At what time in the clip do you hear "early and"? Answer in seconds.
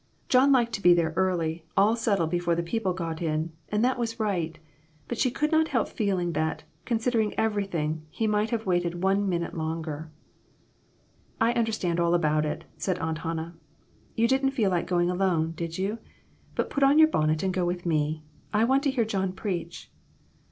1.15-1.61